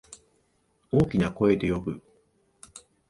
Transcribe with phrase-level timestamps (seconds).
[0.91, 2.01] 大きな声で呼ぶ。